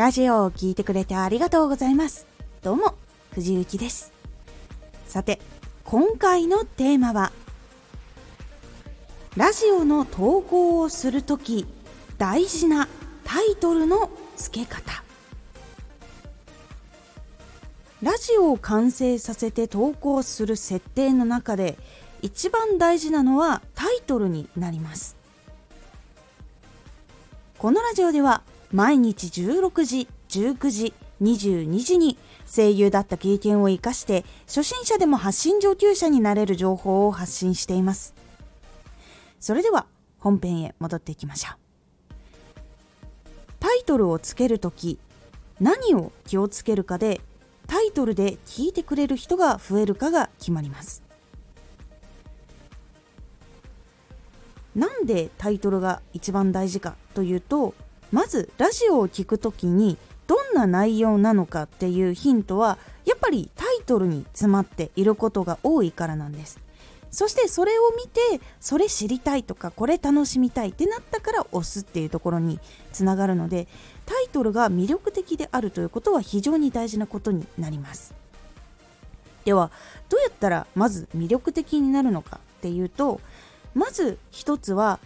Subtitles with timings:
[0.00, 2.26] ラジオを聴いてくれてありがとうございます。
[2.62, 2.94] どうも
[3.32, 4.14] 藤幸です。
[5.06, 5.38] さて
[5.84, 7.32] 今回のテーマは
[9.36, 11.66] ラジオの投稿をするとき
[12.16, 12.88] 大事な
[13.24, 15.04] タイトルの付け方。
[18.02, 21.76] ラジオを完成させて投稿する設定の中で
[22.22, 25.14] 一番大事なのはタイトルになります。
[27.58, 28.40] このラジオでは
[28.72, 32.16] 毎日16時19時22時に
[32.46, 38.14] 声優だった経験を生かして初心者でも発信上級者になれる情報を発信しています。
[39.40, 39.86] それでは
[40.18, 41.56] 本編へ戻っていきましょう。
[43.58, 44.98] タイトルをつけるとき
[45.60, 47.20] 何を気をつけるかで
[47.66, 51.02] タイトルで聞いてくれる人が増えるかが決まります。
[54.74, 57.74] なんでタイトルが一番大事かというと
[58.12, 66.60] まずラジオを聞くときにどんな内容なのかっていうヒントはやっぱりタイトルに詰まっていることが多いからなんです。
[67.10, 72.60] そしてそれを見てそれ知りたいとかこれ楽しみたいってなったから押すっていうところに
[72.92, 73.66] つながるので
[74.06, 78.14] タイトルが魅力的であるということは非常に大事なことになります。
[79.44, 79.72] では
[80.08, 83.20] どうやったらまず魅力的になるのかっていうと
[83.74, 85.00] まず一つは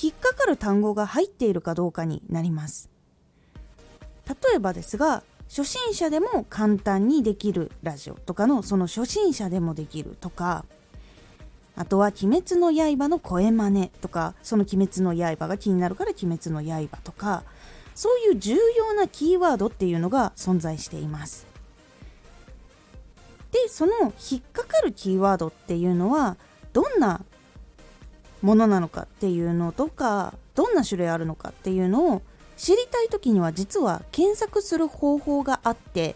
[0.00, 2.90] 引っかかる単語が入っているかどうかになります。
[4.28, 10.64] 例えばですが初心者でも簡単にできるラジオとかのその初心者でもできるとか
[11.76, 17.44] あとは「鬼滅の刃」の声真似とかその「鬼滅の刃」が気になるから「鬼滅の刃」とか
[17.94, 21.46] そういう重要なキーワードっていうのが存在しています。
[23.52, 23.92] でその
[24.30, 26.36] 引っかかるキーワードっていうのは
[26.72, 27.24] どんな
[28.42, 32.22] ものなのかっていうのとかどんな種類あるのかっていうのを
[32.56, 36.14] 知りたい時には実は検索する方法があって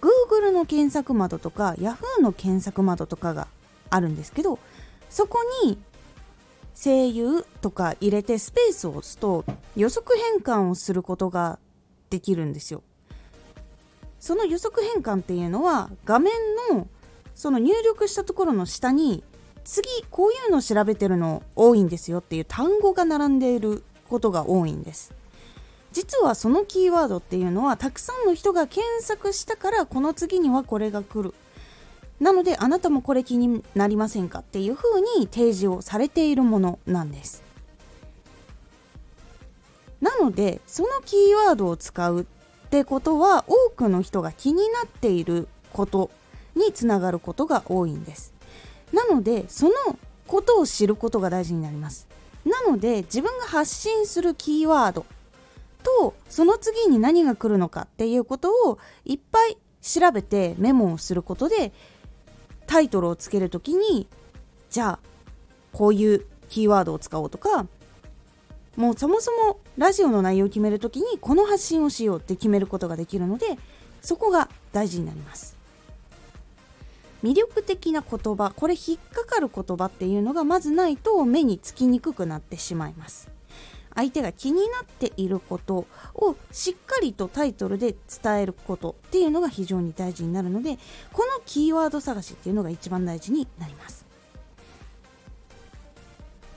[0.00, 3.48] Google の検索窓とか Yahoo の検索窓とかが
[3.90, 4.58] あるんですけど
[5.10, 5.78] そこに
[6.74, 9.44] 声優とか入れてスペースを押すと
[9.76, 11.58] 予測変換をすることが
[12.10, 12.82] できるんですよ。
[14.18, 16.32] その予測変換っていうのは画面
[16.70, 16.86] の
[17.34, 19.24] その入力したところの下に
[19.64, 25.14] 次こういうの調べてるの多いんですよっていう単語が並んでいることが多いんです。
[25.92, 31.34] 実はそのキーワードっていうのはたくさんの人が検索したからこの次にはこれが来る。
[32.18, 37.42] なのであなたもこれ気になりませんかっていうふうに提示をされているものなんです。
[40.00, 42.24] なのでそのキーワードを使うっ
[42.70, 46.10] てことは多くの人が気になっていること
[46.54, 48.31] につながることが多いんです。
[48.92, 49.72] なのでその
[50.26, 52.06] ことを知ることが大事になります。
[52.44, 55.06] なので自分が発信するキーワード
[55.82, 61.72] とその次に何が来るのかっていうことをいっぱい調べてメモをすることで
[62.66, 64.08] タイトルをつける時に
[64.70, 64.98] じゃあ
[65.72, 67.66] こういうキーワードを使おうとか
[68.76, 73.58] もうそもそもラジオの内容を決める時にこの発信をしようって決めることができるので
[74.00, 75.61] そこが大事になります。
[77.22, 83.30] 魅力的な言葉これ引っかかる言葉っていうのがまずないと目につきにくくなってしまいます。
[83.94, 90.78] 相手が気になっていることをしっかりとタイトルで伝えることっていうのが非常に大事になるので
[91.12, 94.06] このキーワード探しっていうのが一番大事になります。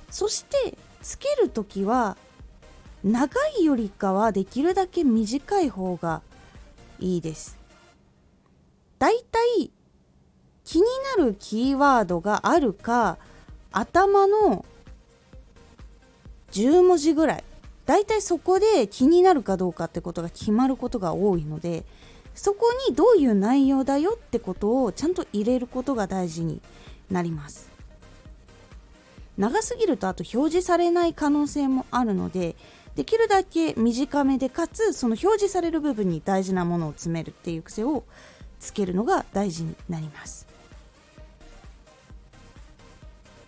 [0.09, 2.15] そしてつける時は
[3.03, 6.21] 長いよりかはできるだけ短い方が
[6.99, 7.57] いいです。
[8.97, 9.71] だいたい
[10.65, 10.83] 気に
[11.17, 13.17] なるキーワードがあるか
[13.71, 14.65] 頭の
[16.51, 17.43] 10文字ぐらい。
[17.85, 21.83] だいたいそこで気になるかどうかってことが決まることが多いので
[22.33, 26.61] そこにどういう内容だよってことをちゃんと入れることが大事に
[27.11, 27.69] なります。
[29.37, 32.55] 長すぎるとあと表示されない可能性もあるので
[32.95, 38.05] できるだけ短めでかつその表示される部分に大事なものを詰めるっていう癖を
[38.59, 40.54] つけるのが大事になります。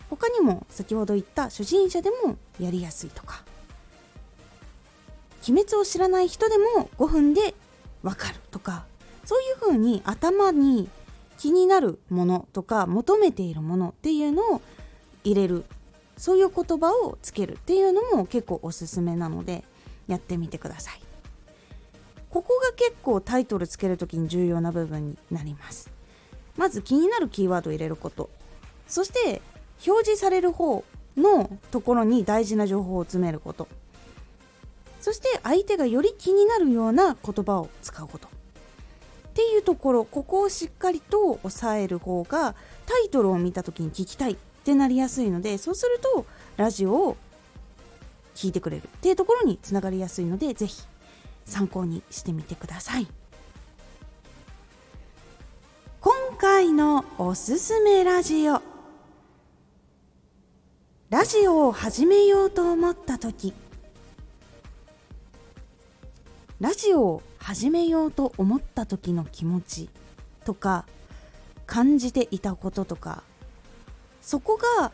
[0.10, 3.44] 他にも先ほど言った初心者でもやりやすいとか。
[5.48, 7.54] 鬼滅を知らない人でも5分で
[8.04, 8.86] わかるとか。
[9.26, 10.90] そういうふうに頭に
[11.38, 14.62] 気になるものとか求めているものっていうのを
[15.24, 15.66] 入れる。
[16.18, 19.64] そういう言葉をつけるっていうのも結構おすすめなので
[20.08, 21.02] やってみてください。
[22.30, 25.90] ここが結構タイトルつける時に重要な部分になります。
[26.58, 28.30] まず気になるキーワードを入れること。
[28.88, 29.42] そして
[29.86, 30.84] 表示される方
[31.16, 33.68] のところに大事な情報を詰めること。
[35.02, 38.28] そして相手がより気になるような言葉を使うこと。
[38.28, 38.30] っ
[39.34, 46.26] ていうところここをしっかりと押さえる方がタイトルを見た時に聞きたいってなりやすいのでそうすると
[46.58, 47.18] ラジオを
[48.34, 48.84] 聞いてくれる。
[48.84, 50.82] っていうところにつながりやすいので是非
[51.46, 53.08] 参考にしてみてください。
[56.02, 58.77] 今回のおすすめラジオ。
[61.10, 63.54] ラジオを始めようと思った時。
[66.60, 69.90] ラジオを始めようと思った時の気持ち。
[70.44, 70.86] とか
[71.66, 73.24] 感じていたこととか。
[74.22, 74.92] そこが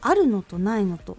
[0.00, 1.16] あるのとないのと。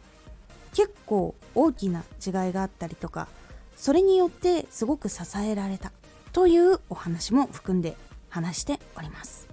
[0.73, 3.27] 結構大きな違いがあったりとか。
[3.75, 5.91] それによってすごく支えられた。
[6.31, 7.97] というお話も含んで
[8.29, 9.52] 話しております。